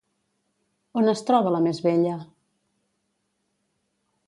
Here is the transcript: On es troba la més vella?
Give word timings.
On 1.01 1.09
es 1.11 1.21
troba 1.27 1.51
la 1.57 1.61
més 1.67 1.83
vella? 1.89 2.15